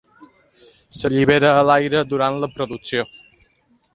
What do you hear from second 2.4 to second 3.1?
la producció.